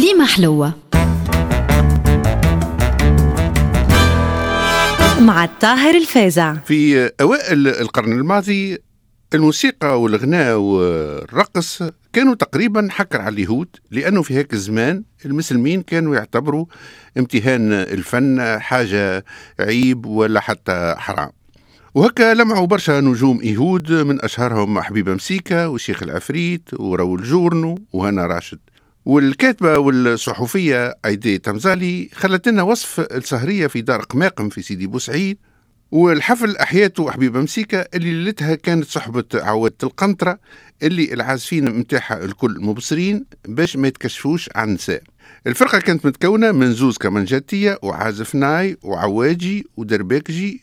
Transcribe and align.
كليمة 0.00 0.26
حلوة. 0.26 0.74
مع 5.20 5.44
الطاهر 5.44 5.94
الفازع 5.96 6.54
في 6.54 7.10
أوائل 7.20 7.68
القرن 7.68 8.12
الماضي 8.12 8.78
الموسيقى 9.34 10.00
والغناء 10.00 10.56
والرقص 10.56 11.82
كانوا 12.12 12.34
تقريبا 12.34 12.88
حكر 12.90 13.20
على 13.20 13.34
اليهود 13.34 13.68
لأنه 13.90 14.22
في 14.22 14.34
هيك 14.34 14.52
الزمان 14.52 15.02
المسلمين 15.24 15.82
كانوا 15.82 16.16
يعتبروا 16.16 16.66
امتهان 17.18 17.72
الفن 17.72 18.58
حاجة 18.60 19.24
عيب 19.60 20.06
ولا 20.06 20.40
حتى 20.40 20.94
حرام. 20.98 21.30
وهكا 21.94 22.34
لمعوا 22.34 22.66
برشا 22.66 23.00
نجوم 23.00 23.42
يهود 23.42 23.92
من 23.92 24.24
أشهرهم 24.24 24.80
حبيبة 24.80 25.14
مسيكة 25.14 25.68
وشيخ 25.68 26.02
العفريت 26.02 26.68
وراول 26.72 27.22
جورنو 27.22 27.78
وهنا 27.92 28.26
راشد. 28.26 28.58
والكاتبة 29.04 29.78
والصحفية 29.78 30.94
أيدي 31.04 31.38
تمزالي 31.38 32.08
خلت 32.14 32.48
لنا 32.48 32.62
وصف 32.62 33.00
السهرية 33.00 33.66
في 33.66 33.80
دار 33.80 34.00
قماقم 34.00 34.48
في 34.48 34.62
سيدي 34.62 34.86
بوسعيد 34.86 35.38
والحفل 35.90 36.56
أحياته 36.56 37.10
حبيبة 37.10 37.40
مسيكة 37.40 37.78
اللي 37.94 38.10
ليلتها 38.24 38.54
كانت 38.54 38.84
صحبة 38.84 39.24
عواد 39.34 39.72
القنطرة 39.82 40.38
اللي 40.82 41.12
العازفين 41.14 41.78
متاعها 41.78 42.24
الكل 42.24 42.56
مبصرين 42.60 43.24
باش 43.48 43.76
ما 43.76 43.88
يتكشفوش 43.88 44.50
عن 44.54 44.74
نساء. 44.74 45.02
الفرقة 45.46 45.78
كانت 45.80 46.06
متكونة 46.06 46.52
من 46.52 46.72
زوز 46.72 46.96
كمانجاتية 46.98 47.78
وعازف 47.82 48.34
ناي 48.34 48.76
وعواجي 48.82 49.66
ودرباكجي 49.76 50.60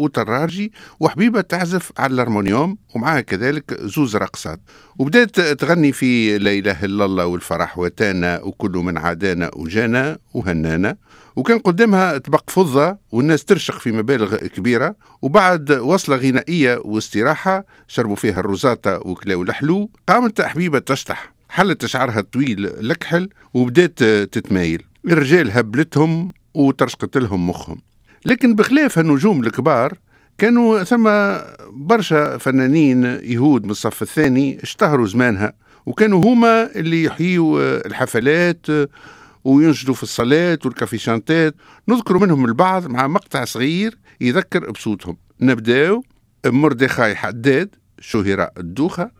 وطرارجي 0.00 0.72
وحبيبة 1.00 1.40
تعزف 1.40 1.92
على 1.98 2.14
الهرمونيوم 2.14 2.78
ومعها 2.94 3.20
كذلك 3.20 3.80
زوز 3.80 4.16
رقصات. 4.16 4.60
وبدأت 4.98 5.40
تغني 5.40 5.92
في 5.92 6.38
لا 6.38 6.52
إله 6.52 6.84
إلا 6.84 7.04
الله 7.04 7.26
والفرح 7.26 7.78
وتانا 7.78 8.42
وكل 8.42 8.70
من 8.70 8.98
عادانا 8.98 9.50
وجانا 9.56 10.18
وهنانا. 10.34 10.96
وكان 11.36 11.58
قدامها 11.58 12.18
طبق 12.18 12.50
فضة 12.50 12.98
والناس 13.12 13.44
ترشق 13.44 13.78
في 13.78 13.92
مبالغ 13.92 14.36
كبيرة. 14.36 14.96
وبعد 15.22 15.72
وصلة 15.72 16.16
غنائية 16.16 16.80
واستراحة 16.84 17.64
شربوا 17.88 18.16
فيها 18.16 18.40
الروزاتا 18.40 18.96
وكلاو 18.96 19.42
الحلو 19.42 19.90
قامت 20.08 20.42
حبيبة 20.42 20.78
تشطح 20.78 21.32
حلت 21.48 21.86
شعرها 21.86 22.20
الطويل 22.20 22.66
الكحل 22.66 23.28
وبدأت 23.54 24.04
تتمايل. 24.04 24.82
الرجال 25.06 25.50
هبلتهم 25.50 26.28
وترشقت 26.54 27.16
لهم 27.16 27.48
مخهم. 27.48 27.89
لكن 28.24 28.54
بخلاف 28.54 28.98
النجوم 28.98 29.42
الكبار 29.42 29.98
كانوا 30.38 30.84
ثم 30.84 31.10
برشا 31.72 32.38
فنانين 32.38 33.04
يهود 33.04 33.64
من 33.64 33.70
الصف 33.70 34.02
الثاني 34.02 34.62
اشتهروا 34.62 35.06
زمانها 35.06 35.52
وكانوا 35.86 36.24
هما 36.24 36.76
اللي 36.76 37.04
يحيوا 37.04 37.86
الحفلات 37.86 38.66
وينشدوا 39.44 39.94
في 39.94 40.02
الصلاة 40.02 40.58
والكافيشانتات 40.64 41.54
نذكر 41.88 42.18
منهم 42.18 42.44
البعض 42.44 42.86
مع 42.86 43.06
مقطع 43.06 43.44
صغير 43.44 43.98
يذكر 44.20 44.70
بصوتهم. 44.70 45.16
نبداو 45.40 46.02
مردخاي 46.46 47.16
حداد 47.16 47.74
شهراء 48.00 48.52
الدوخة. 48.58 49.10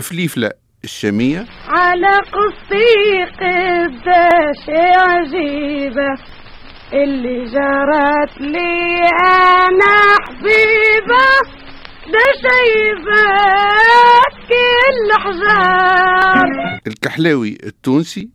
فليفلة 0.00 0.50
الشامية 0.84 1.44
على 1.68 2.10
قصتي 2.16 3.24
قداش 3.40 4.64
عجيبة 4.96 6.14
اللي 6.92 7.44
جرت 7.44 8.40
لي 8.40 9.00
أنا 9.22 9.96
حبيبة 10.26 11.26
ده 12.12 12.24
شايفات 12.42 14.34
كل 14.48 15.22
حجار 15.22 16.78
الكحلاوي 16.86 17.58
التونسي. 17.66 18.30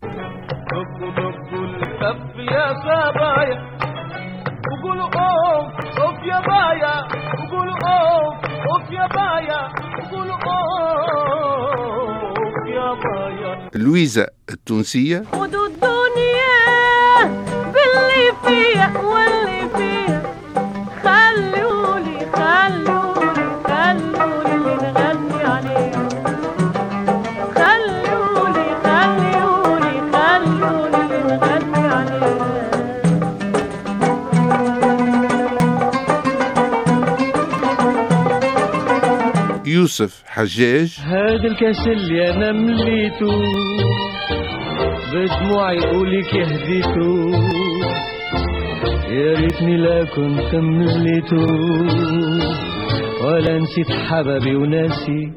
الكف 1.82 2.36
يا 2.52 2.74
صبايا 2.86 3.58
وقولوا 4.72 5.04
أوف 5.06 5.66
أوف 6.00 6.18
يا 6.30 6.40
بايا 6.40 6.94
وقولوا 7.38 7.76
أوف 7.86 8.34
أوف 8.70 8.90
يا 8.90 9.06
بايا 9.06 9.60
وقولوا 10.02 10.34
أوف. 10.36 10.55
يا 12.96 13.10
بايا 13.10 13.70
لويزا 13.74 14.26
التونسية 14.50 15.22
خدوا 15.32 15.66
الدنيا 15.66 17.24
باللي 17.72 18.32
فيها 18.46 18.92
يوسف 39.66 40.22
حجاج. 40.26 40.96
هذا 41.04 41.46
الكاس 41.50 41.86
اللي 41.86 42.30
أنا 42.30 42.52
مليتو 42.52 43.30
بدموعي 45.12 45.80
قولك 45.80 46.34
يهديتو 46.34 47.30
يا 49.10 49.34
ريتني 49.40 49.76
لا 49.76 50.04
كنت 50.04 50.54
مليتو 50.54 51.36
ولا 53.24 53.58
نسيت 53.58 53.90
حبابي 53.90 54.56
وناسي. 54.56 55.32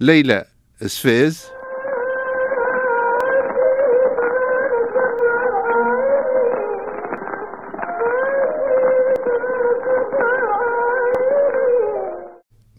ليلى 0.00 0.44
اسفاز 0.82 1.53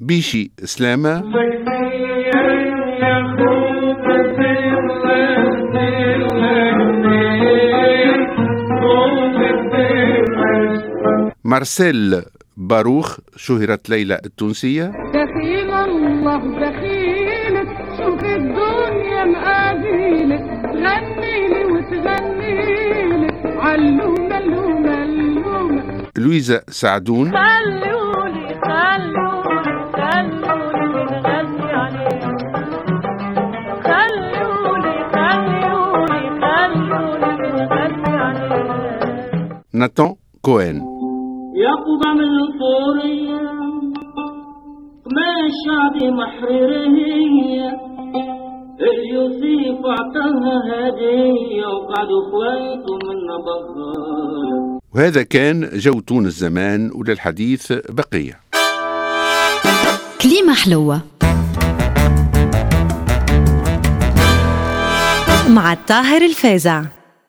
بيشي 0.08 0.52
سلامة 0.64 1.24
مارسيل 11.44 12.22
باروخ 12.58 13.18
شهرت 13.36 13.90
ليلى 13.90 14.20
التونسية. 14.26 14.92
دخيل 15.14 15.72
الله 15.72 16.42
دخيلك 16.60 17.68
شوف 17.98 18.24
الدنيا 18.24 19.26
مقابلك 19.26 20.46
غنيلي 20.86 21.66
وتغنيلي 21.66 23.28
علومة 23.60 24.38
اللومة 24.38 25.04
اللومة 25.04 25.84
لويزا 26.18 26.62
سعدون. 26.68 27.32
الفورية 42.20 43.42
ما 45.16 45.32
الشعب 45.48 46.14
محررية 46.14 47.70
اليوسف 48.82 49.86
هدية 50.72 51.66
وقعد 51.68 52.08
وهذا 54.96 55.24
كان 55.24 55.70
جو 55.74 56.00
تونس 56.00 56.34
زمان 56.34 56.92
وللحديث 56.96 57.72
بقية. 57.90 58.40
كليمة 60.22 60.54
حلوة. 60.54 61.02
مع 65.50 65.74
الطاهر 65.74 66.22
الفازع. 66.22 66.84